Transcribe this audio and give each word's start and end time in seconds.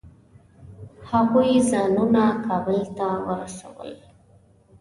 هغوی 1.09 1.51
ځانونه 1.69 2.23
کابل 2.45 2.79
ته 2.97 3.07
ورسول. 3.27 3.91